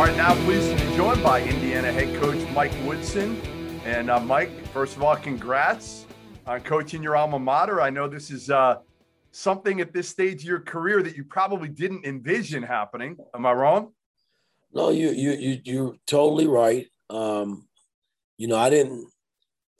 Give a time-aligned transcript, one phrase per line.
[0.00, 3.38] All right, now pleased to be joined by Indiana head coach Mike Woodson.
[3.84, 6.06] And uh, Mike, first of all, congrats
[6.46, 7.82] on coaching your alma mater.
[7.82, 8.76] I know this is uh,
[9.30, 13.18] something at this stage of your career that you probably didn't envision happening.
[13.34, 13.92] Am I wrong?
[14.72, 16.86] No, you you you you're totally right.
[17.10, 17.68] Um,
[18.38, 19.06] you know, I didn't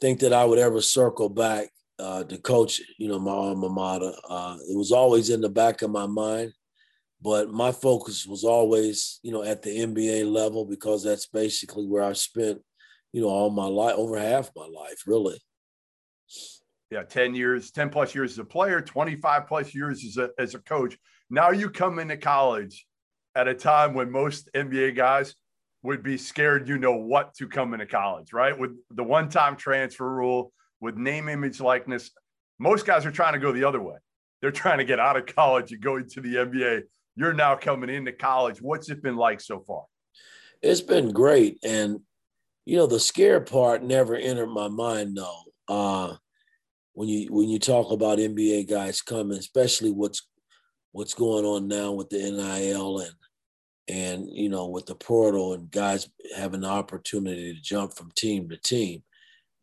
[0.03, 2.83] think that I would ever circle back uh, to coach.
[2.99, 4.13] You know, my alma mater.
[4.29, 6.53] Uh, it was always in the back of my mind,
[7.23, 12.03] but my focus was always, you know, at the NBA level because that's basically where
[12.03, 12.61] I spent,
[13.13, 15.39] you know, all my life, over half my life, really.
[16.91, 20.55] Yeah, 10 years, 10 plus years as a player, 25 plus years as a, as
[20.55, 20.97] a coach.
[21.29, 22.87] Now you come into college
[23.37, 25.35] at a time when most NBA guys
[25.83, 28.59] would be scared, you know what to come into college, right?
[28.59, 32.11] With the one time transfer rule, with name, image, likeness,
[32.59, 33.97] most guys are trying to go the other way.
[34.41, 36.83] They're trying to get out of college and go into the NBA.
[37.21, 38.63] You're now coming into college.
[38.63, 39.85] What's it been like so far?
[40.63, 41.59] It's been great.
[41.63, 42.01] And,
[42.65, 45.43] you know, the scare part never entered my mind, though.
[45.69, 46.17] Uh,
[46.95, 50.27] when you when you talk about NBA guys coming, especially what's
[50.93, 53.15] what's going on now with the NIL and
[53.87, 58.49] and you know with the portal and guys having the opportunity to jump from team
[58.49, 59.03] to team.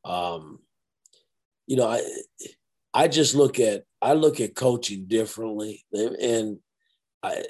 [0.05, 0.59] Um,
[1.66, 2.03] you know, I
[2.94, 6.59] I just look at I look at coaching differently, and
[7.28, 7.44] I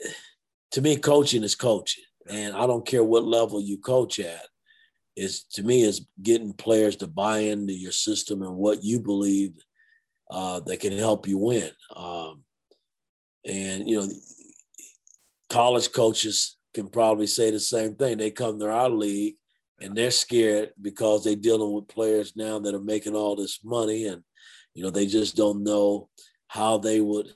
[0.72, 4.46] to me coaching is coaching, and I don't care what level you coach at.
[5.16, 9.54] Is to me is getting players to buy into your system and what you believe
[10.30, 11.72] uh, that can help you win.
[11.96, 12.44] Um,
[13.46, 14.10] and you know,
[15.50, 18.18] college coaches can probably say the same thing.
[18.18, 19.36] They come to our league
[19.80, 24.06] and they're scared because they're dealing with players now that are making all this money,
[24.06, 24.24] and
[24.74, 26.10] you know they just don't know
[26.48, 27.28] how they would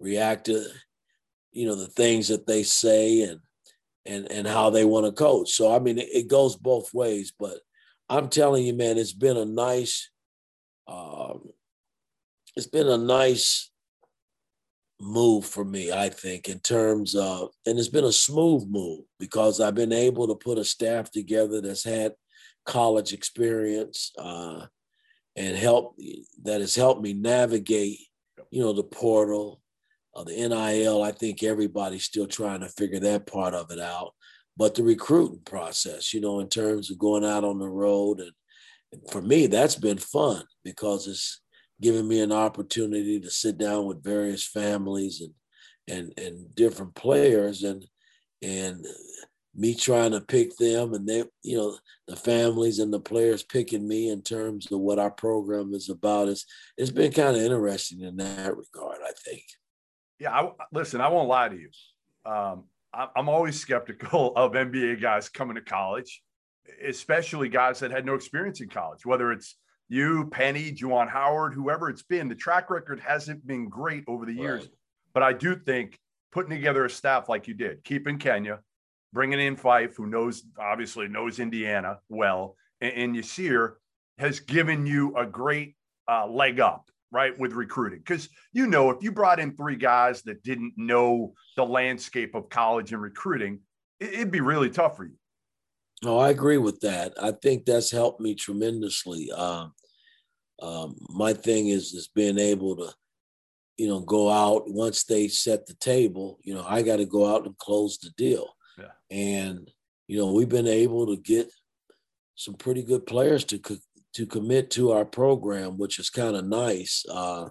[0.00, 0.64] react to
[1.52, 3.40] you know the things that they say and
[4.06, 5.52] and and how they want to coach.
[5.52, 7.32] So I mean, it, it goes both ways.
[7.38, 7.58] But
[8.08, 10.10] I'm telling you, man, it's been a nice.
[10.88, 11.50] Um,
[12.56, 13.70] it's been a nice
[15.02, 19.60] move for me, I think, in terms of, and it's been a smooth move because
[19.60, 22.12] I've been able to put a staff together that's had
[22.66, 24.66] college experience uh,
[25.36, 25.96] and help
[26.44, 27.98] that has helped me navigate,
[28.50, 29.61] you know, the portal,
[30.14, 31.02] uh, the NIL.
[31.02, 34.12] I think everybody's still trying to figure that part of it out.
[34.56, 38.32] But the recruiting process, you know, in terms of going out on the road, and,
[38.92, 41.40] and for me, that's been fun because it's
[41.80, 45.32] giving me an opportunity to sit down with various families and
[45.88, 47.84] and and different players and
[48.42, 48.86] and
[49.54, 51.76] me trying to pick them and they you know
[52.08, 56.28] the families and the players picking me in terms of what our program is about
[56.28, 56.46] is
[56.78, 59.42] it's been kind of interesting in that regard i think
[60.22, 61.68] yeah I, listen i won't lie to you
[62.24, 66.22] um, i'm always skeptical of nba guys coming to college
[66.84, 69.56] especially guys that had no experience in college whether it's
[69.92, 74.32] you, Penny, Juwan Howard, whoever it's been, the track record hasn't been great over the
[74.32, 74.62] years.
[74.62, 74.70] Right.
[75.12, 75.98] But I do think
[76.32, 78.60] putting together a staff like you did, keeping Kenya,
[79.12, 83.74] bringing in Fife, who knows obviously knows Indiana well, and, and Yasir
[84.16, 85.76] has given you a great
[86.10, 88.00] uh, leg up, right, with recruiting.
[88.00, 92.48] Because you know, if you brought in three guys that didn't know the landscape of
[92.48, 93.60] college and recruiting,
[94.00, 95.14] it, it'd be really tough for you.
[96.02, 97.12] No, I agree with that.
[97.22, 99.30] I think that's helped me tremendously.
[99.30, 99.72] Um,
[100.60, 102.92] um, my thing is is being able to,
[103.76, 106.38] you know, go out once they set the table.
[106.42, 108.48] You know, I got to go out and close the deal.
[108.78, 108.86] Yeah.
[109.10, 109.70] And
[110.08, 111.50] you know, we've been able to get
[112.34, 113.58] some pretty good players to
[114.14, 117.04] to commit to our program, which is kind of nice.
[117.10, 117.48] Uh,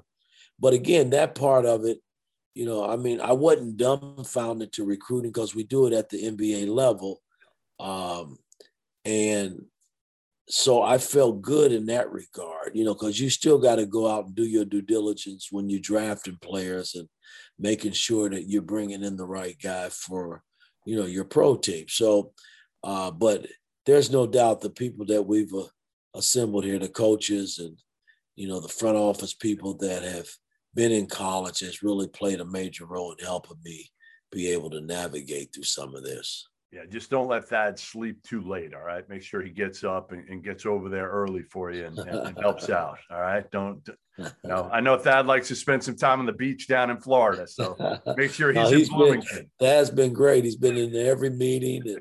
[0.59, 1.99] but again, that part of it,
[2.53, 6.23] you know, I mean, I wasn't dumbfounded to recruiting because we do it at the
[6.23, 7.21] NBA level.
[7.79, 8.37] Um,
[9.05, 9.65] and
[10.49, 14.09] so I felt good in that regard, you know, because you still got to go
[14.09, 17.07] out and do your due diligence when you're drafting players and
[17.57, 20.43] making sure that you're bringing in the right guy for,
[20.85, 21.85] you know, your pro team.
[21.87, 22.33] So,
[22.83, 23.47] uh, but
[23.85, 25.63] there's no doubt the people that we've uh,
[26.15, 27.77] assembled here, the coaches and,
[28.35, 30.27] you know, the front office people that have
[30.73, 33.89] been in college has really played a major role in helping me
[34.31, 36.47] be able to navigate through some of this.
[36.71, 38.73] Yeah, just don't let Thad sleep too late.
[38.73, 39.07] All right.
[39.09, 42.39] Make sure he gets up and, and gets over there early for you and, and,
[42.39, 42.97] helps out.
[43.09, 43.49] All right.
[43.51, 43.85] Don't,
[44.17, 47.01] you know, I know Thad likes to spend some time on the beach down in
[47.01, 47.45] Florida.
[47.45, 47.75] So
[48.15, 49.37] make sure he's, no, he's in Bloomington.
[49.37, 50.45] Been, Thad's been great.
[50.45, 51.99] He's been in every meeting and,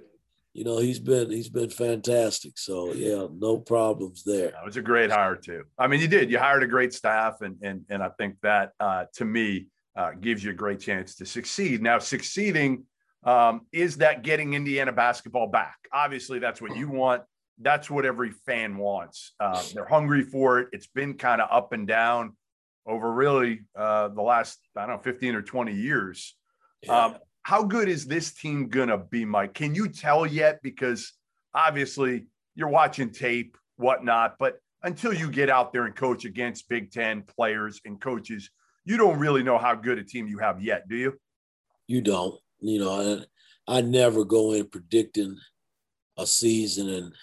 [0.52, 2.58] you know, he's been, he's been fantastic.
[2.58, 4.48] So yeah, no problems there.
[4.48, 5.64] It was a great hire too.
[5.78, 8.72] I mean, you did, you hired a great staff and, and, and I think that
[8.80, 11.82] uh, to me uh, gives you a great chance to succeed.
[11.82, 12.84] Now succeeding
[13.24, 15.76] um, is that getting Indiana basketball back?
[15.92, 17.22] Obviously, that's what you want.
[17.60, 19.32] That's what every fan wants.
[19.38, 20.68] Uh, they're hungry for it.
[20.72, 22.36] It's been kind of up and down
[22.86, 26.34] over really uh, the last, I don't know, 15 or 20 years.
[26.82, 27.04] Yeah.
[27.06, 29.54] Um, how good is this team to be, Mike?
[29.54, 30.60] Can you tell yet?
[30.62, 31.12] Because
[31.54, 36.90] obviously you're watching tape, whatnot, but until you get out there and coach against Big
[36.90, 38.50] Ten players and coaches,
[38.84, 41.18] you don't really know how good a team you have yet, do you?
[41.86, 42.38] You don't.
[42.60, 43.24] You know,
[43.68, 45.36] I, I never go in predicting
[46.18, 47.14] a season and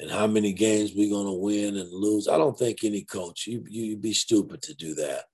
[0.00, 2.26] and how many games we're going to win and lose.
[2.26, 5.24] I don't think any coach you you'd be stupid to do that.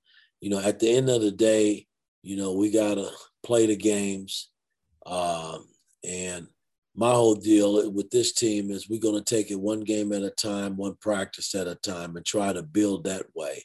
[0.41, 1.87] You know, at the end of the day,
[2.23, 3.11] you know we got to
[3.49, 4.51] play the games,
[5.07, 5.67] um,
[6.05, 6.47] and
[6.95, 10.23] my whole deal with this team is we're going to take it one game at
[10.23, 13.65] a time, one practice at a time, and try to build that way.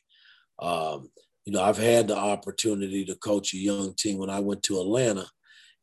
[0.59, 1.09] Um,
[1.43, 4.79] you know, I've had the opportunity to coach a young team when I went to
[4.79, 5.27] Atlanta,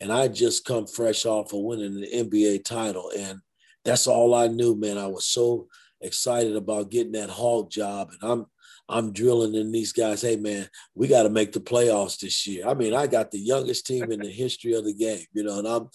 [0.01, 3.39] and I just come fresh off of winning the NBA title, and
[3.85, 4.97] that's all I knew, man.
[4.97, 5.69] I was so
[6.01, 8.47] excited about getting that Hawk job, and I'm
[8.91, 10.23] I'm drilling in these guys.
[10.23, 12.67] Hey, man, we got to make the playoffs this year.
[12.67, 15.59] I mean, I got the youngest team in the history of the game, you know,
[15.59, 15.89] and I'm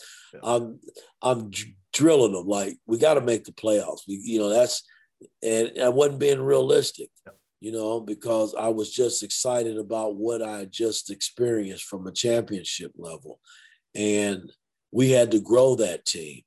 [0.43, 0.79] I'm
[1.21, 1.51] I'm
[1.93, 4.01] drilling them like we got to make the playoffs.
[4.07, 4.83] We, you know, that's
[5.43, 7.09] and I wasn't being realistic
[7.65, 12.91] you know, because I was just excited about what I just experienced from a championship
[12.95, 13.39] level.
[13.95, 14.51] And
[14.91, 16.41] we had to grow that team.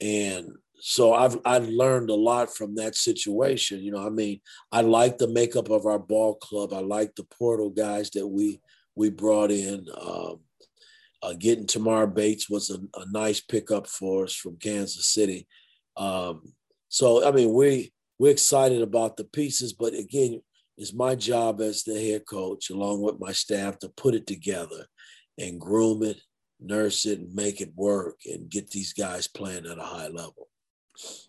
[0.00, 0.48] And
[0.80, 3.82] so I've I learned a lot from that situation.
[3.82, 4.40] You know, I mean,
[4.70, 6.72] I like the makeup of our ball club.
[6.72, 8.60] I like the portal guys that we
[8.94, 9.86] we brought in.
[10.00, 10.40] Um,
[11.20, 15.48] uh, getting Tamar Bates was a, a, nice pickup for us from Kansas City.
[15.96, 16.52] Um,
[16.88, 20.42] so I mean, we we're excited about the pieces, but again,
[20.76, 24.86] it's my job as the head coach, along with my staff, to put it together
[25.36, 26.20] and groom it,
[26.60, 30.48] nurse it, and make it work and get these guys playing at a high level.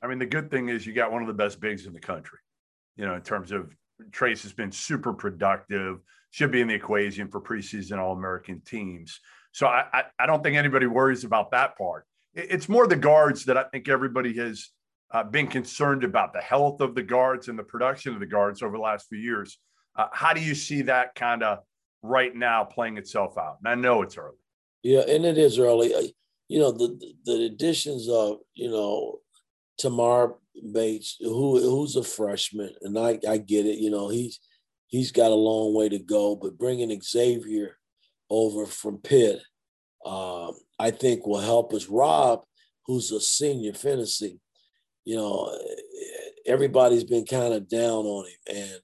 [0.01, 1.99] I mean, the good thing is you got one of the best bigs in the
[1.99, 2.39] country,
[2.95, 3.75] you know, in terms of
[4.11, 5.99] Trayce has been super productive,
[6.31, 9.19] should be in the equation for preseason All American teams.
[9.51, 12.05] So I, I, I, don't think anybody worries about that part.
[12.35, 14.69] It's more the guards that I think everybody has
[15.11, 18.61] uh, been concerned about the health of the guards and the production of the guards
[18.61, 19.57] over the last few years.
[19.95, 21.59] Uh, how do you see that kind of
[22.03, 23.57] right now playing itself out?
[23.63, 24.37] And I know it's early.
[24.83, 26.13] Yeah, and it is early.
[26.47, 29.19] You know, the the additions of you know
[29.79, 30.35] Tamar
[30.71, 33.77] Bates, who who's a freshman, and I I get it.
[33.77, 34.39] You know, he's
[34.87, 37.77] he's got a long way to go, but bringing Xavier
[38.29, 39.41] over from Pitt,
[40.05, 41.87] um, I think will help us.
[41.87, 42.43] Rob,
[42.85, 44.39] who's a senior Phinisee,
[45.05, 45.57] you know,
[46.45, 48.79] everybody's been kind of down on him, and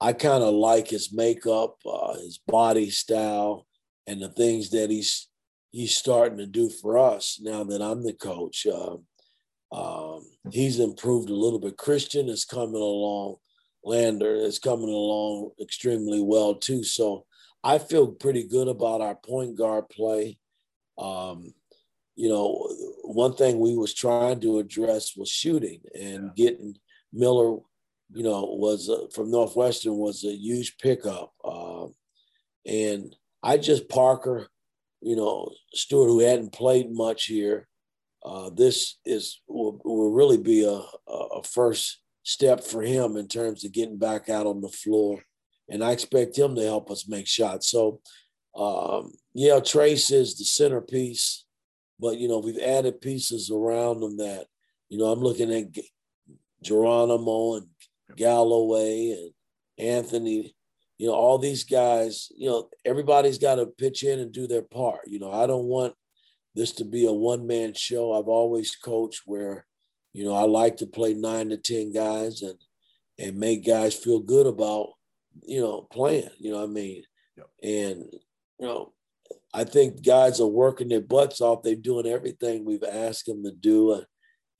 [0.00, 3.66] I kind of like his makeup, uh, his body style,
[4.06, 5.28] and the things that he's
[5.70, 8.66] he's starting to do for us now that I'm the coach.
[8.66, 8.96] Uh,
[9.72, 11.76] um, he's improved a little bit.
[11.76, 13.36] Khristian is coming along.
[13.84, 16.84] Lander is coming along extremely well too.
[16.84, 17.24] So
[17.64, 20.38] I feel pretty good about our point guard play.
[20.98, 21.54] Um,
[22.14, 22.68] you know,
[23.02, 26.44] one thing we was trying to address was shooting and yeah.
[26.44, 26.76] getting
[27.12, 27.58] Miller,
[28.12, 31.32] you know, was uh, from Northwestern was a huge pickup.
[31.42, 31.86] Uh,
[32.66, 34.48] and I just Parker,
[35.00, 37.66] you know, Stewart, who hadn't played much here.
[38.24, 43.64] Uh, this is will, will really be a, a first step for him in terms
[43.64, 45.20] of getting back out on the floor.
[45.68, 47.68] And I expect him to help us make shots.
[47.68, 48.00] So,
[48.54, 51.44] um, yeah, Trayce is the centerpiece.
[51.98, 54.46] But you know, we've added pieces around them that,
[54.88, 55.66] you know, I'm looking at
[56.62, 57.66] Geronimo and
[58.16, 59.30] Galloway and
[59.78, 60.54] Anthony,
[60.98, 64.62] you know, all these guys, you know, everybody's got to pitch in and do their
[64.62, 65.00] part.
[65.06, 65.94] You know, I don't want
[66.54, 68.12] this to be a one man show.
[68.12, 69.66] I've always coached where,
[70.12, 72.58] you know, I like to play nine to 10 guys and,
[73.18, 74.90] and make guys feel good about,
[75.42, 77.02] you know, playing, you know I mean?
[77.36, 77.46] Yep.
[77.62, 78.04] And,
[78.58, 78.92] you know,
[79.54, 81.62] I think guys are working their butts off.
[81.62, 84.02] They're doing everything we've asked them to do.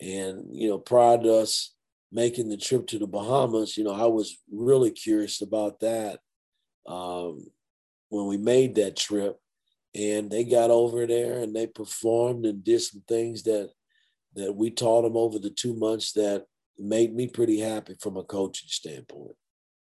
[0.01, 1.75] And, you know, prior to us
[2.11, 6.21] making the trip to the Bahamas, you know, I was really curious about that
[6.87, 7.47] um,
[8.11, 9.39] when we made that trip.
[9.95, 13.71] And they got over there and they performed and did some things that
[14.35, 16.47] that we taught them over the two months that
[16.79, 19.37] made me pretty happy from a coaching standpoint.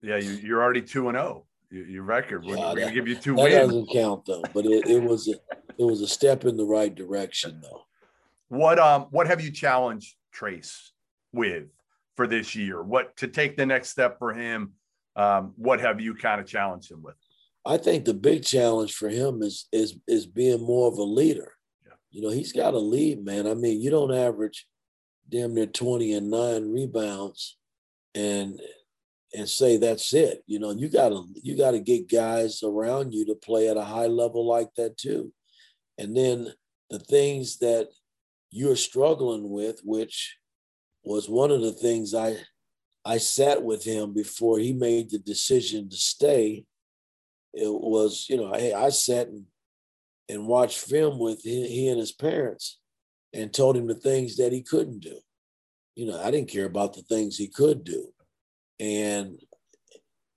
[0.02, 1.44] Yeah, you, are already two and zero.
[1.44, 2.46] Oh your record.
[2.46, 3.68] We're, yeah, we're gonna give you two that wins.
[3.68, 5.34] doesn't count though, but it, it was a,
[5.78, 7.84] it was a step in the right direction though.
[8.50, 10.92] What um what have you challenged Trayce
[11.34, 11.66] with
[12.16, 12.82] for this year?
[12.82, 14.74] What to take the next step for him?
[15.16, 17.16] Um, what have you kind of challenged him with?
[17.68, 21.54] I think the big challenge for him is is is being more of a leader.
[21.86, 21.94] Yeah.
[22.12, 23.46] you know, he's got to lead, man.
[23.46, 24.66] I mean, you don't average
[25.30, 27.58] damn near 20 and nine rebounds
[28.16, 28.60] and
[29.34, 30.44] and say that's it.
[30.48, 34.08] You know, you gotta you gotta get guys around you to play at a high
[34.08, 35.34] level like that too.
[35.98, 36.54] And then
[36.90, 37.90] the things that
[38.52, 40.38] you're struggling with, which
[41.04, 42.38] was one of the things I
[43.04, 46.66] I sat with him before he made the decision to stay.
[47.58, 49.46] It was, you know, hey, I sat and,
[50.30, 52.80] and watched film with he, he and his parents
[53.34, 55.20] and told him the things that he couldn't do.
[55.96, 58.10] You know, I didn't care about the things he could do.
[58.80, 59.40] And,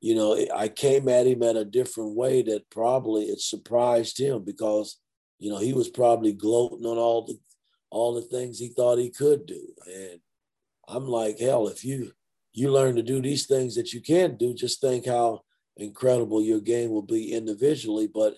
[0.00, 4.42] you know, I came at him at a different way that probably it surprised him
[4.42, 4.98] because,
[5.38, 7.38] you know, he was probably gloating on all the
[7.90, 9.60] all the things he thought he could do.
[9.86, 10.20] And
[10.88, 12.12] I'm like, hell, if you
[12.52, 15.42] you learn to do these things that you can't do, just think how
[15.82, 18.36] incredible your game will be individually, but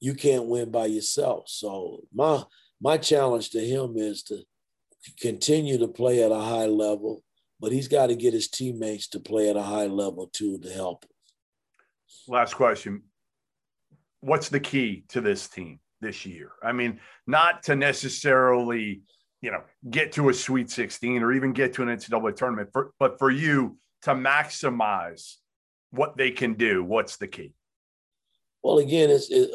[0.00, 1.48] you can't win by yourself.
[1.48, 2.44] So my
[2.80, 4.42] my challenge to him is to
[5.20, 7.22] continue to play at a high level,
[7.60, 10.70] but he's got to get his teammates to play at a high level too to
[10.70, 11.10] help him.
[12.28, 13.02] Last question.
[14.20, 16.50] What's the key to this team this year?
[16.62, 19.02] I mean, not to necessarily–
[19.42, 22.70] you know, get to a Sweet 16 or even get to an NCAA tournament.
[22.72, 25.36] For, but for you to maximize
[25.90, 27.54] what they can do, what's the key?
[28.62, 29.50] Well, again, it's it,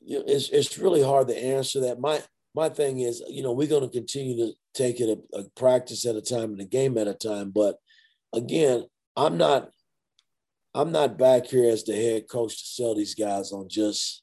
[0.00, 2.00] it's it's really hard to answer that.
[2.00, 2.22] My
[2.54, 6.06] my thing is, you know, we're going to continue to take it a, a practice
[6.06, 7.50] at a time and a game at a time.
[7.50, 7.76] But
[8.32, 8.84] again,
[9.16, 9.70] I'm not
[10.74, 14.22] I'm not back here as the head coach to sell these guys on just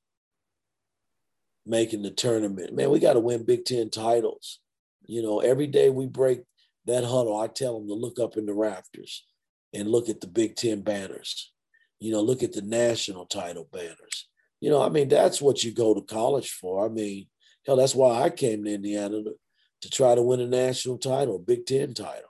[1.66, 2.76] making the tournament.
[2.76, 4.60] Man, we got to win Big Ten titles.
[5.06, 6.42] You know, every day we break
[6.86, 9.26] that huddle, I tell them to look up in the rafters
[9.74, 11.52] and look at the Big Ten banners.
[12.00, 14.28] You know, look at the national title banners.
[14.60, 16.86] You know, I mean, that's what you go to college for.
[16.86, 17.28] I mean,
[17.66, 19.34] hell, that's why I came to Indiana to,
[19.82, 22.30] to try to win a national title, Big Ten title.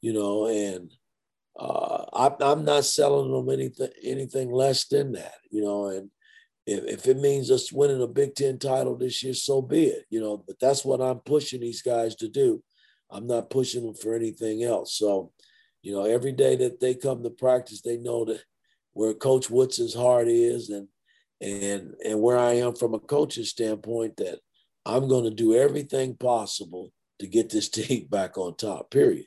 [0.00, 0.92] You know, and
[1.58, 5.34] uh, I, I'm not selling them anything anything less than that.
[5.50, 6.10] You know, and
[6.66, 10.04] if, if it means us winning a Big Ten title this year, so be it.
[10.10, 12.62] You know, but that's what I'm pushing these guys to do.
[13.10, 14.96] I'm not pushing them for anything else.
[14.98, 15.32] So,
[15.82, 18.42] you know, every day that they come to practice, they know that
[18.92, 20.88] where Coach Woods' heart is and
[21.40, 24.40] and and where I am from a coaching standpoint, that
[24.84, 28.90] I'm going to do everything possible to get this team back on top.
[28.90, 29.26] Period.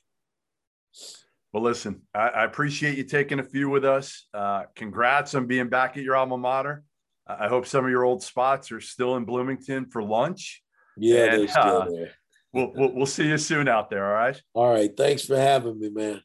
[1.54, 4.26] Well, listen, I, I appreciate you taking a few with us.
[4.34, 6.84] Uh, congrats on being back at your alma mater.
[7.28, 10.62] I hope some of your old spots are still in Bloomington for lunch.
[10.98, 12.12] Yeah, and, they're still uh, there.
[12.54, 14.06] we'll, we'll, we'll see you soon out there.
[14.06, 14.42] All right.
[14.54, 14.90] All right.
[14.96, 16.22] Thanks for having me, man.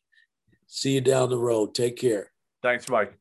[0.67, 1.75] See you down the road.
[1.75, 2.33] Take care.
[2.63, 3.17] Thanks, Mike.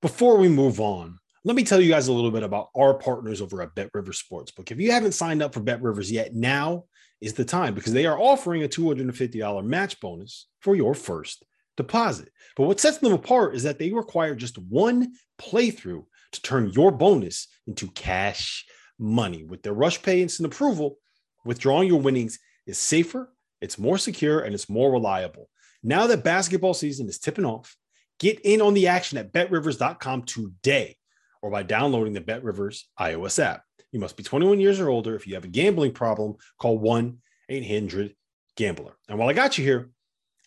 [0.00, 3.40] Before we move on, let me tell you guys a little bit about our partners
[3.40, 4.70] over at Bet Rivers Sportsbook.
[4.70, 6.84] If you haven't signed up for Bet Rivers yet, now
[7.20, 11.44] is the time because they are offering a $250 match bonus for your first
[11.76, 12.30] deposit.
[12.56, 16.90] But what sets them apart is that they require just one playthrough to turn your
[16.90, 18.66] bonus into cash
[18.98, 19.44] money.
[19.44, 20.98] With their rush pay instant approval,
[21.44, 25.48] withdrawing your winnings is safer, it's more secure, and it's more reliable.
[25.82, 27.76] Now that basketball season is tipping off,
[28.18, 30.96] get in on the action at betrivers.com today
[31.40, 33.62] or by downloading the BetRivers iOS app.
[33.92, 35.14] You must be 21 years or older.
[35.14, 37.18] If you have a gambling problem, call 1
[37.48, 38.14] 800
[38.56, 38.96] Gambler.
[39.08, 39.90] And while I got you here,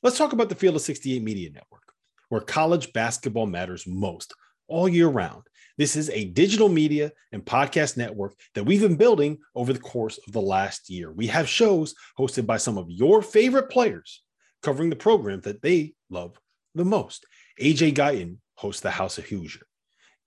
[0.04, 1.94] let's talk about the Field of 68 Media Network,
[2.30, 4.34] where college basketball matters most
[4.68, 5.44] all year round.
[5.78, 10.20] This is a digital media and podcast network that we've been building over the course
[10.28, 11.12] of the last year.
[11.12, 14.22] We have shows hosted by some of your favorite players
[14.62, 16.40] covering the program that they love
[16.76, 17.26] the most.
[17.60, 19.66] AJ Guyton hosts the House of Hoosier.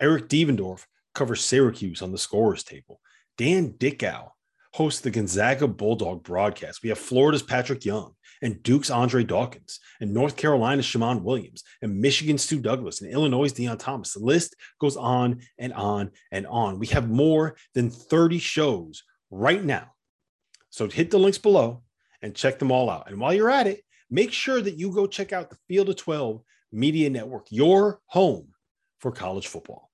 [0.00, 3.00] Eric Devendorf covers Syracuse on the scorers table.
[3.38, 4.31] Dan Dickau
[4.75, 6.83] hosts the Gonzaga Bulldog broadcast.
[6.83, 12.00] We have Florida's Patrick Young and Duke's Andre Dawkins, and North Carolina's Shammond Williams, and
[12.00, 14.12] Michigan's Stu Douglas and Illinois' Deon Thomas.
[14.12, 16.79] The list goes on and on and on.
[16.79, 19.93] We have more than 30 shows right now.
[20.71, 21.85] So hit the links below
[22.21, 23.09] and check them all out.
[23.09, 25.97] And while you're at it, make sure that you go check out the Field of
[25.97, 26.40] 12
[26.71, 28.54] Media Network, your home
[29.00, 29.90] for college football.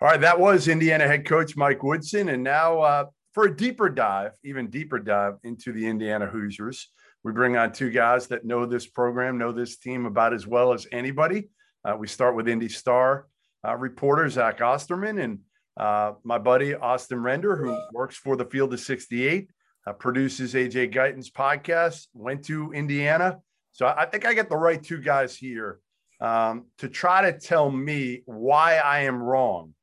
[0.00, 2.28] All right, that was Indiana head coach Mike Woodson.
[2.28, 3.04] And now uh,
[3.34, 6.90] for a deeper dive, even deeper dive into the Indiana Hoosiers,
[7.24, 10.72] we bring on two guys that know this program, know this team about as well
[10.72, 11.50] as anybody.
[11.84, 13.26] Uh, we start with Indy Star
[13.66, 15.40] uh, reporter Zach Osterman and
[15.76, 19.50] uh, my buddy Austin Render, who works for the Field of 68,
[19.86, 23.38] uh, produces AJ Guyton's podcast, went to Indiana.
[23.72, 25.80] So I think I get the right two guys here
[26.20, 29.74] um, to try to tell me why I am wrong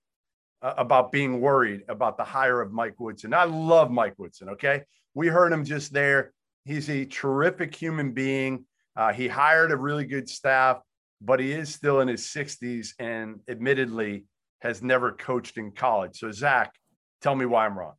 [0.62, 3.34] uh, about being worried about the hire of Mike Woodson.
[3.34, 4.50] I love Mike Woodson.
[4.50, 4.84] Okay.
[5.14, 6.34] We heard him just there.
[6.66, 8.66] He's a terrific human being.
[8.96, 10.80] Uh, he hired a really good staff,
[11.22, 14.26] but he is still in his 60s and admittedly
[14.62, 16.18] has never coached in college.
[16.20, 16.74] So, Zach,
[17.22, 17.94] tell me why I'm wrong.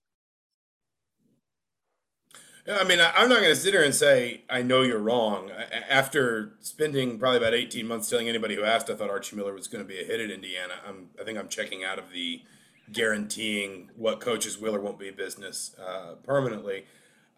[2.70, 5.50] I mean, I'm not going to sit here and say I know you're wrong.
[5.88, 9.68] After spending probably about 18 months telling anybody who asked, I thought Archie Miller was
[9.68, 10.74] going to be a hit at Indiana.
[10.86, 12.42] I'm, I think I'm checking out of the
[12.92, 16.84] guaranteeing what coaches will or won't be business uh, permanently.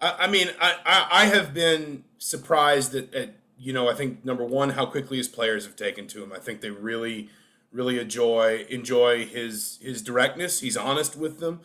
[0.00, 4.24] I, I mean, I, I, I, have been surprised at, at, you know, I think
[4.24, 6.32] number one, how quickly his players have taken to him.
[6.32, 7.28] I think they really,
[7.72, 10.60] really enjoy enjoy his his directness.
[10.60, 11.60] He's honest with them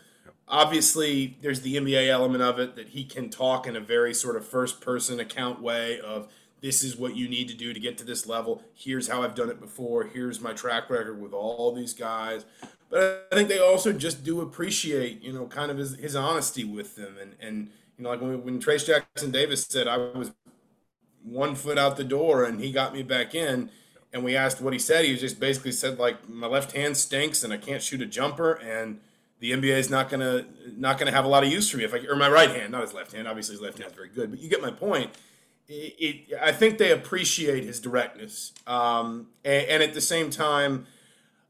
[0.48, 4.36] obviously there's the NBA element of it that he can talk in a very sort
[4.36, 6.28] of first person account way of
[6.62, 8.64] this is what you need to do to get to this level.
[8.74, 10.06] Here's how I've done it before.
[10.06, 12.46] Here's my track record with all these guys.
[12.90, 16.64] But I think they also just do appreciate, you know, kind of his, his honesty
[16.64, 17.18] with them.
[17.22, 20.32] And, and you know, like when, when Trayce Jackson Davis said I was
[21.24, 23.70] one foot out the door and he got me back in,
[24.14, 27.44] and we asked what he said, he just basically said, like, my left hand stinks
[27.44, 28.54] and I can't shoot a jumper.
[28.54, 29.02] And–
[29.40, 30.46] the NBA is not gonna
[30.78, 32.72] not gonna have a lot of use for me if I or my right hand,
[32.72, 33.28] not his left hand.
[33.28, 35.12] Obviously, his left hand is very good, but you get my point.
[35.68, 40.86] It, it, I think they appreciate his directness, um, and, and, at the same time,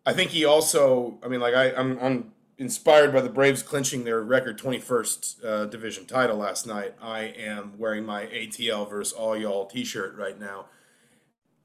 [0.06, 1.20] I think he also.
[1.22, 5.65] I mean, like I, I'm, I'm inspired by the Braves clinching their record 21st uh,
[5.65, 6.94] division title last night.
[7.01, 10.68] I am wearing my ATL versus all y'all T-shirt right now.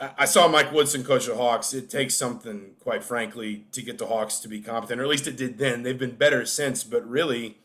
[0.01, 1.75] I saw Mike Woodson coach the Hawks.
[1.75, 5.27] It takes something, quite frankly, to get the Hawks to be competent, or at least
[5.27, 5.83] it did then.
[5.83, 7.59] They've been better since, but really,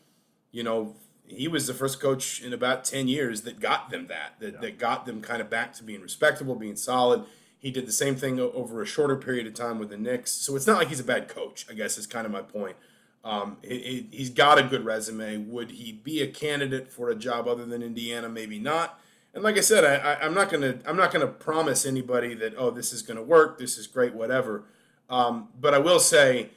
[0.52, 4.34] you know, he was the first coach in about 10 years that got them that,
[4.40, 4.60] that, yeah.
[4.60, 7.24] that got them kind of back to being respectable, being solid.
[7.58, 10.30] He did the same thing over a shorter period of time with the Knicks.
[10.30, 12.76] So it's not like he's a bad coach, I guess is kind of my point.
[13.24, 15.38] Um, it, it, he's got a good resume.
[15.38, 18.28] Would he be a candidate for a job other than Indiana?
[18.28, 19.00] Maybe not
[19.36, 22.54] and like I said, I, I, am not gonna I'm not gonna promise anybody that
[22.56, 24.64] oh this is gonna work, this is great, whatever.
[25.10, 26.48] Um, but I will say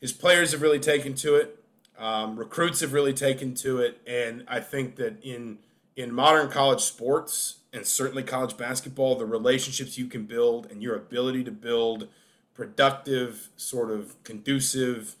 [0.00, 1.60] his players have really taken to it.
[1.98, 5.58] Um, recruits have really taken to it, and I think that in
[5.96, 10.94] in modern college sports and certainly college basketball, the relationships you can build and your
[10.94, 12.06] ability to build
[12.54, 15.16] productive, sort of conducive,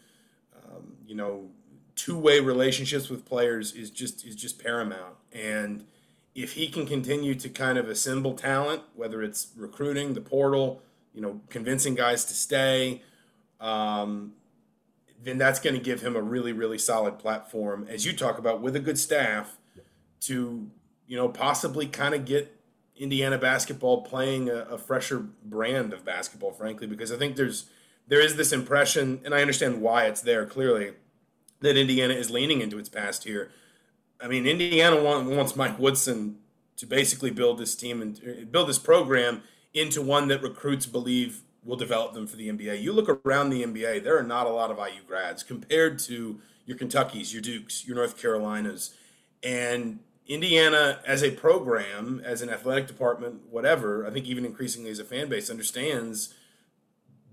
[0.64, 1.48] um, you know,
[1.96, 5.84] two way relationships with players is just is just paramount and
[6.42, 10.80] if he can continue to kind of assemble talent, whether it's recruiting, the portal,
[11.12, 13.02] you know, convincing guys to stay,
[13.60, 14.32] um,
[15.20, 18.60] then that's going to give him a really, really solid platform, as you talk about,
[18.60, 19.58] with a good staff
[20.20, 20.70] to,
[21.08, 22.54] you know, possibly kind of get
[22.96, 27.66] Indiana basketball playing a, a fresher brand of basketball, frankly, because I think there's
[28.06, 30.92] there is this impression, and I understand why it's there clearly,
[31.60, 33.50] that Indiana is leaning into its past here
[34.20, 36.38] I mean, Indiana wants Mike Woodson
[36.76, 39.42] to basically build this team and uh, build this program
[39.74, 42.80] into one that recruits believe will develop them for the NBA.
[42.80, 46.40] You look around the NBA, there are not a lot of IU grads compared to
[46.66, 48.94] your Kentuckys, your Dukes, your North Carolinas,
[49.42, 54.06] and Indiana as a program, as an athletic department, whatever.
[54.06, 56.34] I think even increasingly as a fan base understands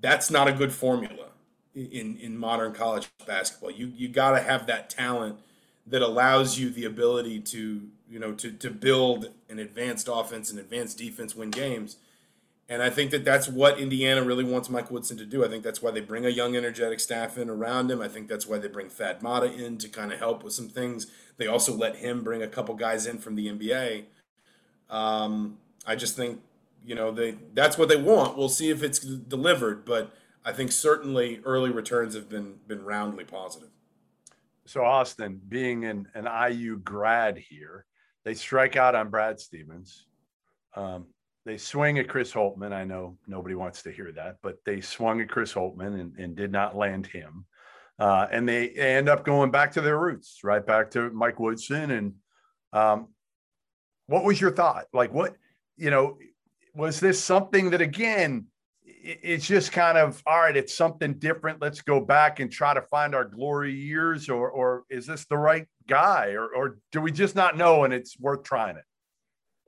[0.01, 1.29] that's not a good formula
[1.73, 3.71] in in modern college basketball.
[3.71, 5.39] You you got to have that talent
[5.87, 10.59] that allows you the ability to you know to to build an advanced offense and
[10.59, 11.97] advanced defense, win games.
[12.67, 15.45] And I think that that's what Indiana really wants Mike Woodson to do.
[15.45, 18.01] I think that's why they bring a young, energetic staff in around him.
[18.01, 20.67] I think that's why they bring Thad Matta in to kind of help with some
[20.67, 21.05] things.
[21.37, 24.05] They also let him bring a couple guys in from the NBA.
[24.89, 26.41] Um, I just think,
[26.83, 28.35] you know, they that's what they want.
[28.35, 33.25] We'll see if it's delivered, but I think certainly early returns have been been roundly
[33.25, 33.69] positive
[34.67, 37.85] so Austin, being an, an IU grad here,
[38.23, 40.05] they strike out on Brad Stevens.
[40.75, 41.07] Um,
[41.45, 42.73] they swing at Chris Holtmann.
[42.73, 46.35] I know nobody wants to hear that, but they swung at Chris Holtmann and, and
[46.35, 47.45] did not land him.
[47.99, 51.91] Uh, and they end up going back to their roots, right back to Mike Woodson.
[51.91, 52.13] And
[52.73, 53.09] um,
[54.07, 54.85] what was your thought?
[54.91, 55.35] Like, what,
[55.77, 56.17] you know,
[56.73, 58.47] was this something that, again,
[59.05, 61.61] it's just kind of all right it's something different.
[61.61, 65.37] Let's go back and try to find our glory years or or is this the
[65.37, 68.83] right guy or or do we just not know and it's worth trying it?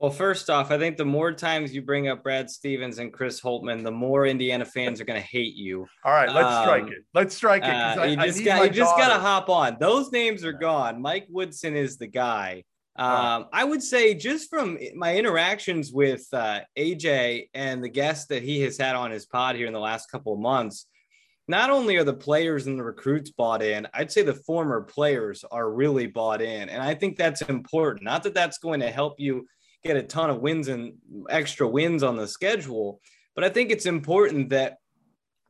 [0.00, 3.40] Well first off i think the more times you bring up brad stevens and chris
[3.40, 5.86] holtmann the more indiana fans are going to hate you.
[6.04, 7.04] All right let's um, strike it.
[7.14, 9.76] Let's strike it uh, you just got you just got to hop on.
[9.78, 11.00] Those names are gone.
[11.00, 12.64] Mike woodson is the guy
[12.98, 18.42] um, I would say just from my interactions with uh, AJ and the guests that
[18.42, 20.86] he has had on his pod here in the last couple of months,
[21.46, 25.44] not only are the players and the recruits bought in, I'd say the former players
[25.50, 26.68] are really bought in.
[26.68, 28.02] And I think that's important.
[28.02, 29.46] Not that that's going to help you
[29.84, 30.94] get a ton of wins and
[31.30, 33.00] extra wins on the schedule,
[33.36, 34.78] but I think it's important that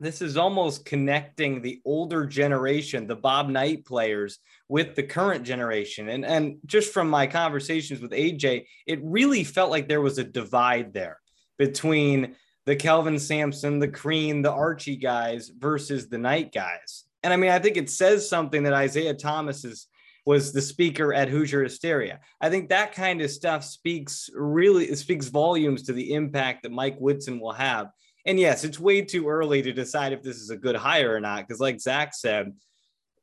[0.01, 6.09] this is almost connecting the older generation, the Bob Knight players, with the current generation.
[6.09, 10.25] And, and just from my conversations with AJ, it really felt like there was a
[10.25, 11.19] divide there
[11.59, 17.05] between the Kelvin Sampson, the Crean, the Archie guys versus the Knight guys.
[17.23, 19.89] And I mean, I think it says something that Isiah Thomas is
[20.29, 22.21] was the speaker at Hoosier Hysteria.
[22.39, 26.99] I think that kind of stuff speaks really speaks volumes to the impact that Mike
[27.01, 27.89] Woodson will have.
[28.27, 31.21] And yes, it's way too early to decide if this is a good hire or
[31.21, 31.47] not.
[31.47, 32.53] Because, like Zach said,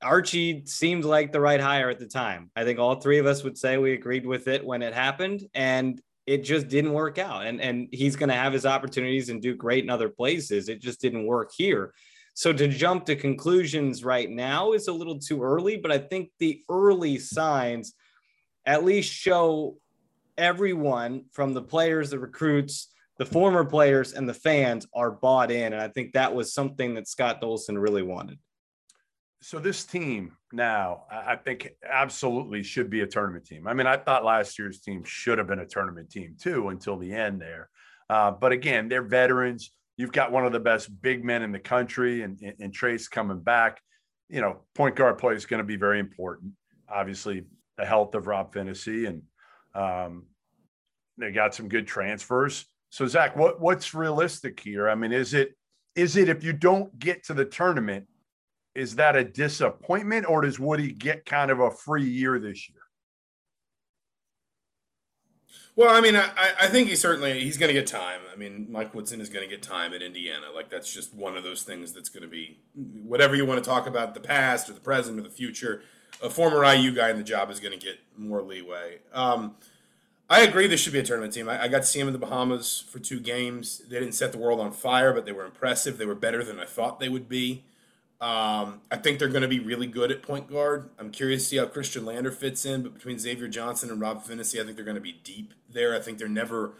[0.01, 2.49] Archie seemed like the right hire at the time.
[2.55, 5.47] I think all three of us would say we agreed with it when it happened.
[5.53, 7.45] And it just didn't work out.
[7.45, 10.69] And, and he's going to have his opportunities and do great in other places.
[10.69, 11.93] It just didn't work here.
[12.33, 16.31] So to jump to conclusions right now is a little too early, but I think
[16.39, 17.93] the early signs
[18.65, 19.77] at least show
[20.37, 25.73] everyone from the players, the recruits, the former players, and the fans are bought in.
[25.73, 28.39] And I think that was something that Scott Dolson really wanted.
[29.41, 33.67] So this team now, I think absolutely should be a tournament team.
[33.67, 36.97] I mean, I thought last year's team should have been a tournament team too until
[36.97, 37.69] the end there.
[38.09, 39.71] Uh, but again, they're veterans.
[39.97, 43.09] You've got one of the best big men in the country, and, and, and Trayce
[43.09, 43.81] coming back.
[44.29, 46.53] You know, point guard play is going to be very important.
[46.89, 47.45] Obviously,
[47.77, 49.21] the health of Rob Phinisee, and
[49.75, 50.25] um,
[51.17, 52.65] they got some good transfers.
[52.95, 54.87] So, Zach, what what's realistic here?
[54.89, 55.55] I mean, is it
[55.95, 58.07] is it if you don't get to the tournament?
[58.75, 62.81] is that a disappointment or does Woody get kind of a free year this year?
[65.77, 66.29] Well, I mean, I,
[66.61, 68.21] I think he certainly he's going to get time.
[68.31, 70.45] I mean, Mike Woodson is going to get time at Indiana.
[70.53, 73.69] Like that's just one of those things that's going to be whatever you want to
[73.69, 75.81] talk about the past or the present or the future.
[76.23, 78.99] A former IU guy in the job is going to get more leeway.
[79.13, 79.55] Um,
[80.29, 80.67] I agree.
[80.67, 81.47] This should be a tournament team.
[81.47, 83.79] I, I, got to see them in the Bahamas for two games.
[83.87, 85.97] They didn't set the world on fire, but they were impressive.
[85.97, 87.63] They were better than I thought they would be.
[88.21, 90.89] Um, I think they're going to be really good at point guard.
[90.97, 94.23] I'm curious to see how Khristian Lander fits in, but between Xavier Johnson and Rob
[94.23, 95.93] Phinisee, I think they're going to be deep there.
[95.93, 96.73] I think they're never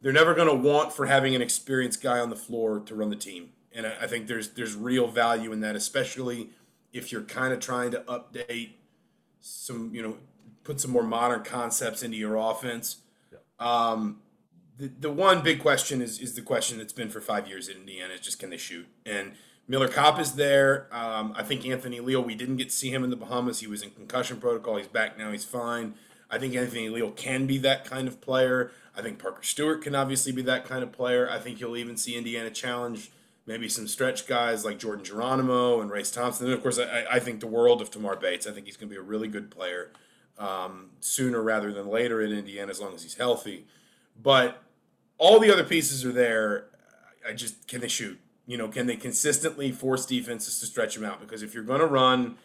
[0.00, 3.08] they're never going to want for having an experienced guy on the floor to run
[3.08, 6.50] the team, and I, I think there's there's real value in that, especially
[6.92, 8.72] if you're kind of trying to update
[9.40, 10.18] some, you know,
[10.64, 12.98] put some more modern concepts into your offense.
[13.30, 13.38] Yeah.
[13.58, 14.20] Um,
[14.78, 17.76] the, the one big question is is the question that's been for five years at
[17.76, 19.32] Indiana is just can they shoot and
[19.68, 20.88] Miller Kopp is there.
[20.90, 23.60] Um, I think Anthony Leal, we didn't get to see him in the Bahamas.
[23.60, 24.76] He was in concussion protocol.
[24.76, 25.30] He's back now.
[25.30, 25.94] He's fine.
[26.28, 28.72] I think Anthony Leal can be that kind of player.
[28.96, 31.30] I think Parker Stewart can obviously be that kind of player.
[31.30, 33.10] I think you'll even see Indiana challenge
[33.46, 36.46] maybe some stretch guys like Jordan Geronimo and Race Thompson.
[36.46, 38.46] And of course, I, I think the world of Tamar Bates.
[38.46, 39.90] I think he's going to be a really good player
[40.38, 43.66] um, sooner rather than later in Indiana as long as he's healthy.
[44.20, 44.62] But
[45.18, 46.66] all the other pieces are there.
[47.28, 48.18] I just can they shoot?
[48.46, 51.20] You know, can they consistently force defenses to stretch them out?
[51.20, 52.36] Because if you're going to run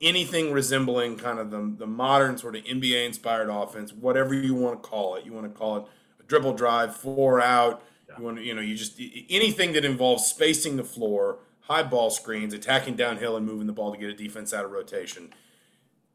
[0.00, 4.82] anything resembling kind of the, the modern sort of NBA inspired offense, whatever you want
[4.82, 5.84] to call it, you want to call it
[6.20, 7.82] a dribble drive, four out.
[8.08, 8.14] Yeah.
[8.18, 12.10] You want to, you know, you just anything that involves spacing the floor, high ball
[12.10, 15.32] screens, attacking downhill, and moving the ball to get a defense out of rotation.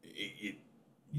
[0.02, 0.54] It, it,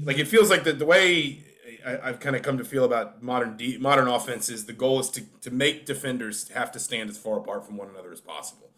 [0.02, 1.44] like it feels like the, the way
[1.86, 4.66] I, have kind of come to feel about modern de- modern offenses.
[4.66, 7.88] The goal is to, to make defenders have to stand as far apart from one
[7.88, 8.70] another as possible.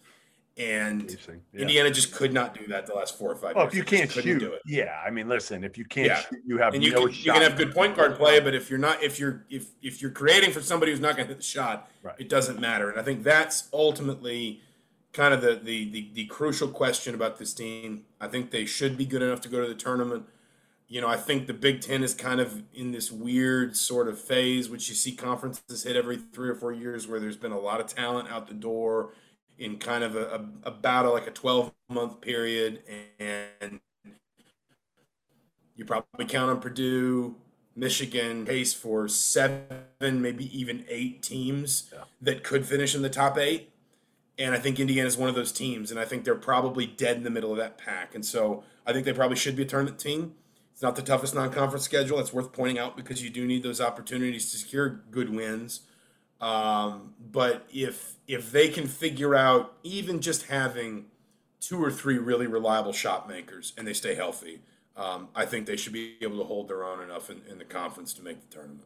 [0.59, 1.11] And
[1.53, 1.61] yeah.
[1.61, 3.75] Indiana just could not do that the last four or five well, years.
[3.75, 5.03] if you can't shoot, yeah.
[5.07, 6.21] I mean, listen, if you can't yeah.
[6.21, 8.55] shoot, you have and you no can, You can have good point guard play, but
[8.55, 11.35] if you're not, if you're if if you're creating for somebody who's not going to
[11.35, 12.15] hit the shot, right.
[12.19, 12.89] it doesn't matter.
[12.89, 14.63] And I think that's ultimately
[15.13, 18.05] kind of the, the the the crucial question about this team.
[18.19, 20.25] I think they should be good enough to go to the tournament
[20.89, 24.21] you know, I think the Big Ten is kind of in this weird sort of
[24.21, 27.59] phase, which you see conferences hit every three or four years, where there's been a
[27.59, 29.13] lot of talent out the door
[29.59, 32.83] in kind of a, a about a, like a 12 month period,
[33.19, 33.81] and
[35.75, 37.35] you probably count on Purdue,
[37.75, 42.05] Michigan, case for seven, maybe even eight teams yeah.
[42.23, 43.71] that could finish in the top eight.
[44.39, 47.17] And I think Indiana is one of those teams, and I think they're probably dead
[47.17, 48.15] in the middle of that pack.
[48.15, 50.35] And so I think they probably should be a tournament team.
[50.77, 52.19] It's not the toughest non-conference schedule.
[52.19, 55.81] It's worth pointing out because you do need those opportunities to secure good wins.
[56.39, 61.07] Um, but if if they can figure out even just having
[61.61, 64.61] two or three really reliable shot makers and they stay healthy,
[64.99, 67.65] um, I think they should be able to hold their own enough in, in the
[67.65, 68.85] conference to make the tournament.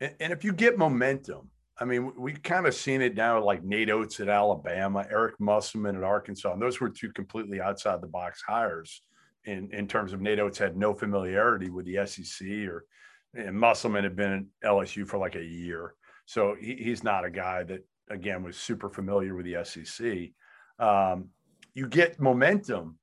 [0.00, 3.62] And, and if you get momentum, I mean, we've kind of seen it now like
[3.62, 6.54] Nate Oates at Alabama, Eric Musselman at Arkansas.
[6.54, 9.02] And those were two completely outside the box hires
[9.44, 10.46] in, in terms of NATO.
[10.46, 12.84] It's had no familiarity with the SEC or
[13.36, 15.94] and Musselman had been at LSU for like a year.
[16.26, 20.30] So he, he's not a guy that, again, was super familiar with the SEC.
[20.78, 21.30] Um,
[21.74, 22.98] you get momentum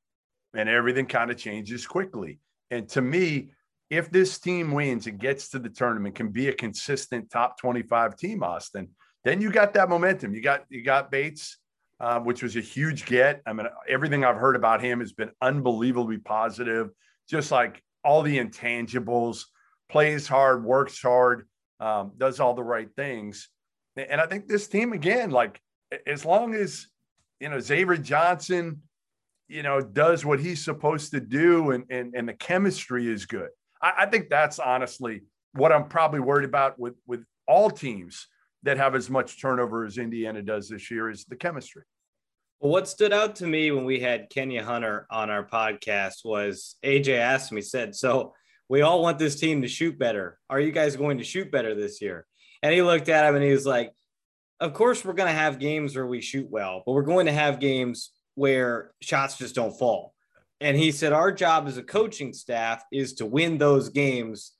[0.53, 2.39] and everything kind of changes quickly.
[2.69, 3.51] And to me,
[3.89, 8.15] if this team wins and gets to the tournament, can be a consistent top 25
[8.15, 8.89] team, Austin,
[9.25, 10.33] then you got that momentum.
[10.33, 11.57] You got you got Bates,
[12.01, 13.41] uh, which was a huge get.
[13.45, 16.89] I mean, everything I've heard about him has been unbelievably positive.
[17.29, 19.43] Just like all the intangibles,
[19.87, 21.47] plays hard, works hard,
[21.79, 23.49] um, does all the right things.
[23.95, 25.61] And I think this team again, like
[26.07, 26.87] as long as
[27.39, 28.81] you know Xavier Johnson,
[29.47, 33.49] you know, does what he's supposed to do, and and and the chemistry is good.
[33.79, 35.21] I, I think that's honestly
[35.53, 38.27] what I'm probably worried about with with all teams
[38.63, 41.83] that have as much turnover as Indiana does this year is the chemistry.
[42.59, 46.75] Well, what stood out to me when we had Kenya Hunter on our podcast was
[46.83, 48.35] AJ asked me, said, So
[48.69, 50.37] we all want this team to shoot better.
[50.47, 52.27] Are you guys going to shoot better this year?
[52.61, 53.91] And he looked at him and he was like,
[54.59, 57.31] Of course, we're going to have games where we shoot well, but we're going to
[57.31, 60.13] have games where shots just don't fall.
[60.59, 64.51] And he said, Our job as a coaching staff is to win those games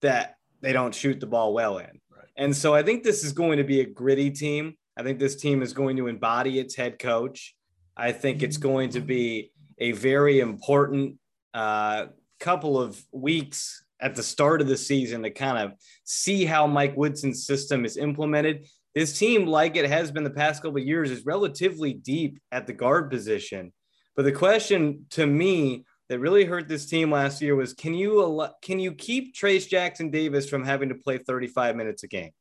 [0.00, 2.00] that they don't shoot the ball well in.
[2.40, 4.72] And so I think this is going to be a gritty team.
[4.96, 7.54] I think this team is going to embody its head coach.
[7.98, 11.18] I think it's going to be a very important
[11.52, 12.06] uh,
[12.40, 15.72] couple of weeks at the start of the season to kind of
[16.04, 18.66] see how Mike Woodson's system is implemented.
[18.94, 22.66] This team, like it has been the past couple of years, is relatively deep at
[22.66, 23.70] the guard position.
[24.16, 28.48] But the question to me that really hurt this team last year was can you
[28.62, 32.32] can you keep Trayce Jackson Davis from having to play 35 minutes a game?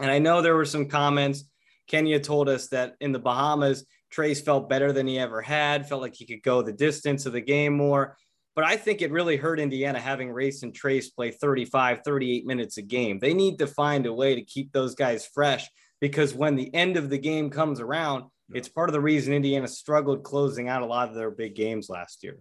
[0.00, 1.44] And I know there were some comments.
[1.86, 6.02] Kenya told us that in the Bahamas, Trayce felt better than he ever had, felt
[6.02, 8.16] like he could go the distance of the game more.
[8.56, 12.78] But I think it really hurt Indiana having Race and Trayce play 35, 38 minutes
[12.78, 13.20] a game.
[13.20, 15.68] They need to find a way to keep those guys fresh
[16.00, 19.68] because when the end of the game comes around, it's part of the reason Indiana
[19.68, 22.38] struggled closing out a lot of their big games last year.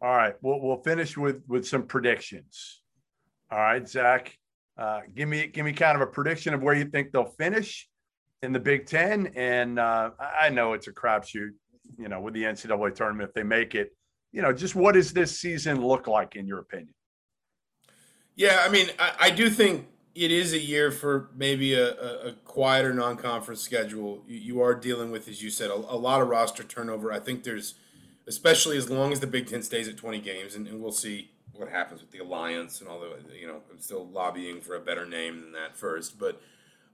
[0.00, 2.82] All right, we'll we'll finish with with some predictions.
[3.50, 4.36] All right, Zach,
[4.76, 7.88] uh, give me give me kind of a prediction of where you think they'll finish
[8.42, 11.50] in the Big Ten, and uh, I know it's a crapshoot,
[11.98, 13.94] you know, with the NCAA tournament if they make it.
[14.30, 16.94] You know, just what does this season look like in your opinion?
[18.36, 21.94] Yeah, I mean, I, I do think it is a year for maybe a,
[22.28, 24.24] a, quieter non-conference schedule.
[24.26, 27.12] You, you, are dealing with, as you said, a, a, lot of roster turnover.
[27.12, 27.74] I think there's,
[28.28, 31.30] especially as long as the Big Ten stays at 20 games, and, and we'll see
[31.54, 34.80] what happens with the alliance and all the, you know, I'm still lobbying for a
[34.80, 36.40] better name than that first, but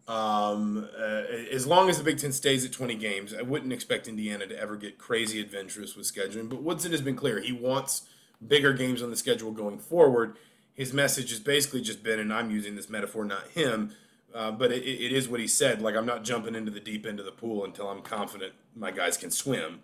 [0.06, 4.08] um, uh, as long as the Big Ten stays at 20 games, I wouldn't expect
[4.08, 6.48] Indiana to ever get crazy adventurous with scheduling.
[6.48, 8.02] But Woodson has been clear; he wants
[8.46, 10.36] bigger games on the schedule going forward
[10.74, 13.92] his message has basically just been, and I'm using this metaphor, not him,
[14.34, 15.80] uh, but it, it is what he said.
[15.80, 18.90] Like, I'm not jumping into the deep end of the pool until I'm confident my
[18.90, 19.80] guys can swim.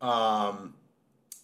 [0.00, 0.74] Um,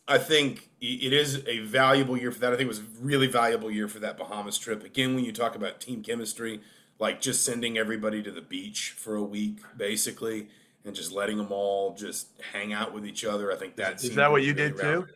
[0.08, 2.52] I think it is a valuable year for that.
[2.52, 4.84] I think it was a really valuable year for that Bahamas trip.
[4.84, 6.60] Again, when you talk about team chemistry,
[6.98, 10.48] like just sending everybody to the beach for a week, basically,
[10.84, 13.52] and just letting them all just hang out with each other.
[13.52, 15.06] I think that is that what you really did too.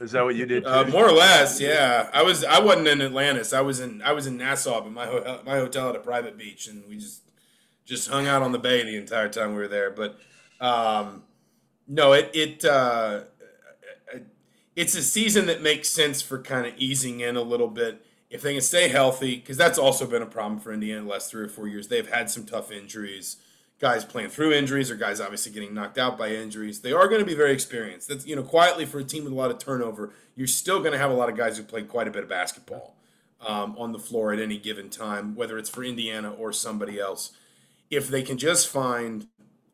[0.00, 0.66] Is that what you did?
[0.66, 2.10] Uh, more or less, yeah.
[2.12, 3.52] I was I wasn't in Atlantis.
[3.52, 6.36] I was in I was in Nassau, but my hotel, my hotel had a private
[6.36, 7.22] beach, and we just
[7.84, 9.90] just hung out on the bay the entire time we were there.
[9.90, 10.18] But
[10.60, 11.22] um,
[11.86, 13.24] no, it it uh,
[14.74, 18.40] it's a season that makes sense for kind of easing in a little bit if
[18.40, 21.44] they can stay healthy, because that's also been a problem for Indiana the last three
[21.44, 21.88] or four years.
[21.88, 23.36] They've had some tough injuries
[23.82, 26.80] guys playing through injuries or guys obviously getting knocked out by injuries.
[26.80, 28.08] They are going to be very experienced.
[28.08, 30.92] That's you know quietly for a team with a lot of turnover, you're still going
[30.92, 32.94] to have a lot of guys who played quite a bit of basketball
[33.44, 37.32] um, on the floor at any given time, whether it's for Indiana or somebody else.
[37.90, 39.26] If they can just find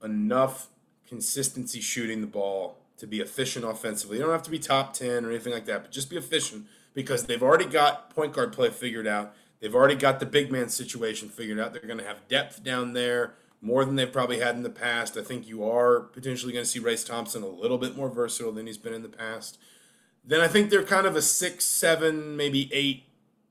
[0.03, 0.69] enough
[1.07, 5.25] consistency shooting the ball to be efficient offensively, you don't have to be top ten
[5.25, 8.71] or anything like that, but just be efficient because they've already got point guard play
[8.71, 9.35] figured out.
[9.61, 11.73] They've already got the big man situation figured out.
[11.73, 15.17] They're going to have depth down there more than they've probably had in the past.
[15.17, 18.53] I think you are potentially going to see Race Thompson a little bit more versatile
[18.53, 19.59] than he's been in the past.
[20.25, 23.05] Then I think they're kind of a six, seven, maybe eight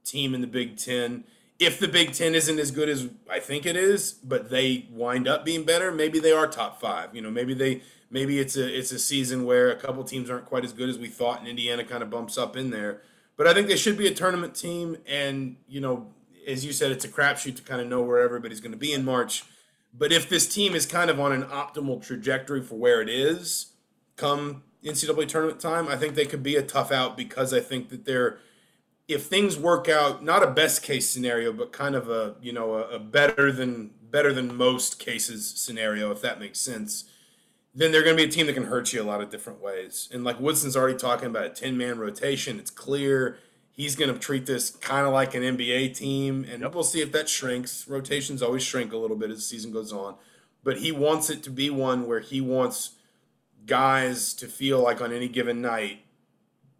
[0.05, 1.25] team in the Big Ten.
[1.59, 5.27] If the Big Ten isn't as good as I think it is, but they wind
[5.27, 7.15] up being better, maybe they are top five.
[7.15, 10.45] You know, maybe they maybe it's a it's a season where a couple teams aren't
[10.45, 13.01] quite as good as we thought, and Indiana kind of bumps up in there.
[13.35, 16.07] But I think they should be a tournament team, and you know,
[16.47, 18.93] as you said, it's a crapshoot to kind of know where everybody's going to be
[18.93, 19.43] in March.
[19.93, 23.73] But if this team is kind of on an optimal trajectory for where it is,
[24.15, 27.89] come NCAA tournament time, I think they could be a tough out because I think
[27.89, 28.39] that they're
[29.07, 32.75] if things work out, not a best case scenario, but kind of a you know
[32.75, 37.05] a, a better than better than most cases scenario, if that makes sense,
[37.77, 39.61] then they're going to be a team that can hurt you a lot of different
[39.61, 40.09] ways.
[40.11, 43.37] And like Woodson's already talking about a ten man rotation, it's clear
[43.71, 46.73] he's going to treat this kind of like an NBA team, and yep.
[46.73, 47.87] we'll see if that shrinks.
[47.87, 50.15] Rotations always shrink a little bit as the season goes on,
[50.63, 52.95] but he wants it to be one where he wants
[53.67, 55.99] guys to feel like on any given night,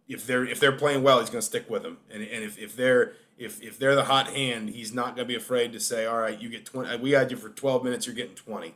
[0.08, 2.58] if they're if they're playing well, he's going to stick with them, and and if,
[2.58, 5.80] if they're if if they're the hot hand, he's not going to be afraid to
[5.80, 6.96] say, all right, you get twenty.
[6.96, 8.74] We had you for twelve minutes, you're getting twenty,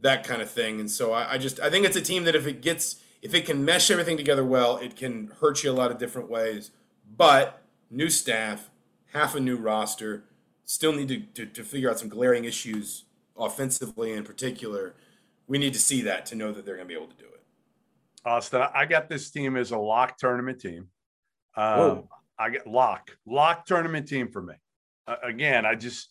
[0.00, 0.80] that kind of thing.
[0.80, 3.34] And so I, I just I think it's a team that if it gets if
[3.34, 6.70] it can mesh everything together well, it can hurt you a lot of different ways
[7.16, 8.70] but new staff,
[9.12, 10.24] half a new roster,
[10.64, 13.04] still need to, to, to figure out some glaring issues
[13.36, 14.94] offensively in particular.
[15.46, 17.24] We need to see that to know that they're going to be able to do
[17.24, 17.42] it.
[18.24, 20.88] Austin, I got this team as a lock tournament team.
[21.56, 22.04] Um,
[22.38, 24.54] I get lock, lock tournament team for me.
[25.06, 26.10] Uh, again, I just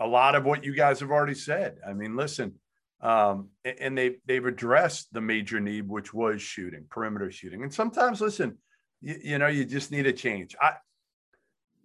[0.00, 1.78] a lot of what you guys have already said.
[1.86, 2.54] I mean, listen,
[3.02, 8.20] um, and they they've addressed the major need, which was shooting, perimeter shooting, and sometimes,
[8.20, 8.58] listen,
[9.00, 10.54] you, you know, you just need a change.
[10.60, 10.74] I,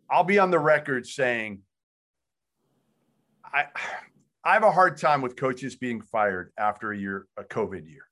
[0.10, 1.62] I'll be on the record saying
[3.44, 3.66] I,
[4.44, 8.04] I have a hard time with coaches being fired after a year, a COVID year.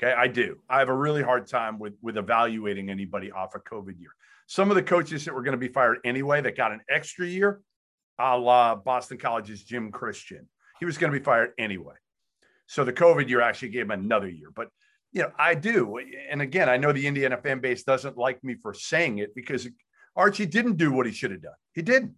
[0.00, 0.58] Okay, I do.
[0.68, 4.10] I have a really hard time with with evaluating anybody off a COVID year.
[4.46, 7.26] Some of the coaches that were going to be fired anyway that got an extra
[7.26, 7.60] year,
[8.18, 10.48] a la Boston College's Jim Christian,
[10.78, 11.94] he was going to be fired anyway.
[12.66, 14.50] So the COVID year actually gave him another year.
[14.54, 14.68] But
[15.12, 15.98] you know, I do.
[16.30, 19.68] And again, I know the Indiana fan base doesn't like me for saying it because
[20.16, 21.52] Archie didn't do what he should have done.
[21.74, 22.14] He didn't.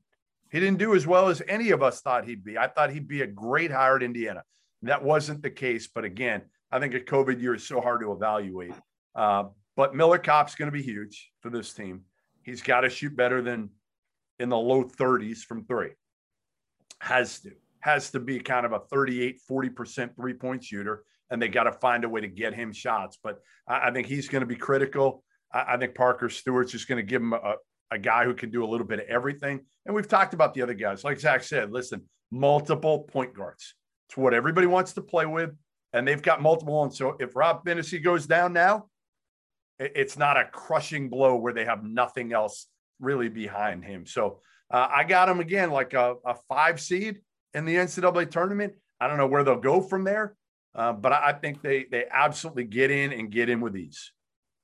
[0.52, 2.56] He didn't do as well as any of us thought he'd be.
[2.56, 4.44] I thought he'd be a great hire at Indiana.
[4.82, 5.88] That wasn't the case.
[5.92, 8.74] But again, I think a COVID year is so hard to evaluate.
[9.16, 9.44] Uh,
[9.76, 12.02] but Miller Kopp's going to be huge for this team.
[12.42, 13.70] He's got to shoot better than
[14.38, 15.90] in the low 30s from three.
[17.00, 17.52] Has to.
[17.84, 21.72] Has to be kind of a 38, 40% three point shooter and they got to
[21.72, 23.18] find a way to get him shots.
[23.22, 25.22] But I, I think he's going to be critical.
[25.52, 27.56] I, I, think Parker Stewart's just going to give him a,
[27.90, 29.60] a guy who can do a little bit of everything.
[29.84, 31.04] And we've talked about the other guys.
[31.04, 33.74] Like Zach said, listen, multiple point guards.
[34.08, 35.50] It's what everybody wants to play with.
[35.92, 36.82] And they've got multiple.
[36.84, 38.86] And so if Rob Phinisee goes down now,
[39.78, 42.68] it's not a crushing blow where they have nothing else
[43.00, 44.06] really behind him.
[44.06, 47.20] So uh, I got him again like a, a, five seed
[47.54, 48.74] in the NCAA tournament.
[49.00, 50.34] I don't know where they'll go from there,
[50.74, 54.12] uh, but I think they they absolutely get in and get in with ease.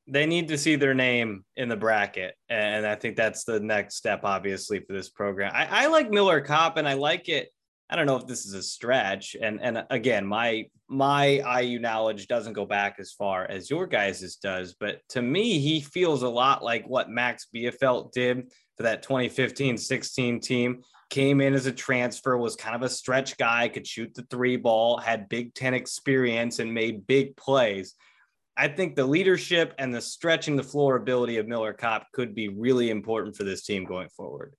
[0.06, 3.96] They need to see their name in the bracket, and I think that's the next
[3.96, 5.52] step, obviously, for this program.
[5.54, 7.48] I, I like Miller Kopp, and I like it.
[7.88, 12.26] I don't know if this is a stretch, and and again, my my IU knowledge
[12.26, 16.28] doesn't go back as far as your guys's does, but to me, he feels a
[16.28, 22.36] lot like what Max Bielfeldt did for that 2015-16 team came in as a transfer,
[22.36, 26.60] was kind of a stretch guy, could shoot the three ball, had Big Ten experience,
[26.60, 27.94] and made big plays.
[28.56, 32.48] I think the leadership and the stretching the floor ability of Miller Kopp could be
[32.48, 34.54] really important for this team going forward.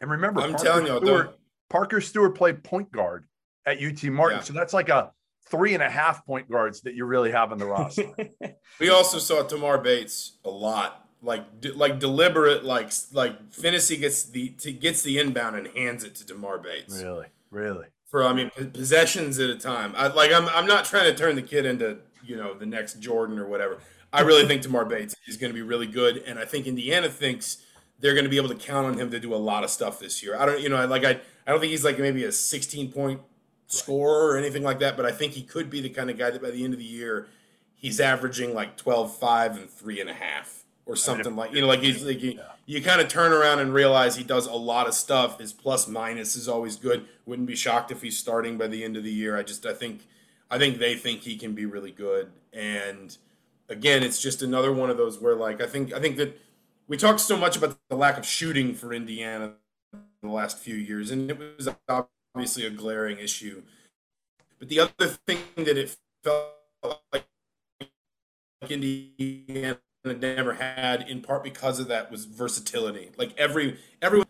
[0.00, 1.38] And remember, I'm Parker telling you, Stewart,
[1.70, 3.26] Parker Stewart played point guard
[3.66, 4.38] at UT Martin.
[4.38, 4.44] Yeah.
[4.44, 5.10] So that's like a
[5.50, 8.12] three and a half point guards that you really have in the roster.
[8.80, 14.24] we also saw Tamar Bates a lot like de- like deliberate like like Phinisee gets
[14.24, 17.02] the to, gets the inbound and hands it to Tamar Bates.
[17.02, 17.86] Really, really.
[18.06, 19.94] For I mean possessions at a time.
[19.96, 23.00] I like I'm I'm not trying to turn the kid into you know the next
[23.00, 23.78] Jordan or whatever.
[24.12, 27.08] I really think Tamar Bates is going to be really good, and I think Indiana
[27.08, 27.58] thinks
[27.98, 29.98] they're going to be able to count on him to do a lot of stuff
[29.98, 30.36] this year.
[30.38, 33.20] I don't you know like I I don't think he's like maybe a 16 point
[33.66, 36.30] scorer or anything like that, but I think he could be the kind of guy
[36.30, 37.28] that by the end of the year
[37.74, 40.55] he's averaging like 12, 5, and three and a half
[40.86, 42.42] or something I mean, like you know like he's like you, yeah.
[42.64, 45.40] you kind of turn around and realize he does a lot of stuff.
[45.40, 47.06] His plus minus is always good.
[47.26, 49.36] Wouldn't be shocked if he's starting by the end of the year.
[49.36, 50.06] I just i think
[50.50, 52.30] i think they think he can be really good.
[52.52, 53.16] And
[53.68, 56.40] again it's just another one of those where like i think i think that
[56.86, 59.54] we talked so much about the lack of shooting for indiana
[59.92, 61.68] in the last few years and it was
[62.34, 63.62] obviously a glaring issue.
[64.58, 66.52] But the other thing that it felt
[67.12, 67.24] like
[68.68, 69.78] indiana
[70.10, 74.26] it never had in part because of that was versatility like every everyone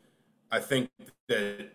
[0.51, 0.89] i think
[1.29, 1.71] that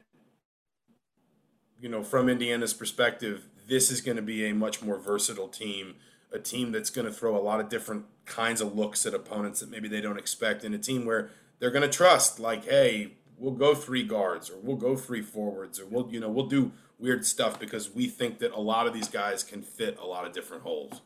[1.79, 5.95] you know from indiana's perspective this is going to be a much more versatile team
[6.33, 9.59] a team that's going to throw a lot of different kinds of looks at opponents
[9.59, 11.29] that maybe they don't expect and a team where
[11.59, 15.79] they're going to trust like hey we'll go three guards or we'll go three forwards
[15.79, 16.71] or we'll you know we'll do
[17.01, 20.25] weird stuff because we think that a lot of these guys can fit a lot
[20.25, 21.01] of different holes.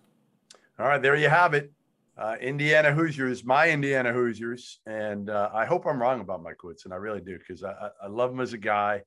[0.77, 1.71] All right, there you have it.
[2.17, 6.93] Uh, Indiana Hoosiers, my Indiana Hoosiers, and uh, I hope I'm wrong about Mike Woodson.
[6.93, 9.01] I really do because I, I love him as a guy.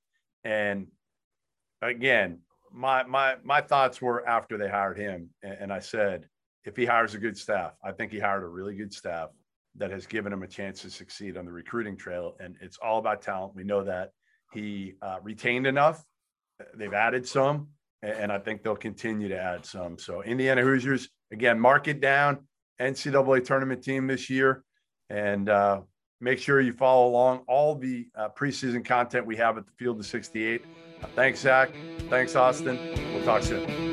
[0.45, 0.89] And
[1.81, 2.41] again,
[2.71, 6.29] my my my thoughts were after they hired him, and, and I said,
[6.65, 9.31] if he hires a good staff, I think he hired a really good staff
[9.77, 12.37] that has given him a chance to succeed on the recruiting trail.
[12.41, 13.55] And it's all about talent.
[13.55, 14.11] We know that
[14.53, 16.05] he uh, retained enough.
[16.75, 17.69] They've added some,
[18.03, 19.99] and I think they'll continue to add some.
[19.99, 22.48] So Indiana Hoosiers again, mark it down
[22.81, 24.65] NCAA tournament team this year.
[25.11, 25.81] And uh,
[26.21, 29.99] make sure you follow along all the uh, preseason content we have at the Field
[29.99, 30.63] of 68.
[31.03, 31.71] Uh, thanks, Zach.
[32.11, 32.79] Thanks, Austin.
[33.15, 33.88] We'll talk soon.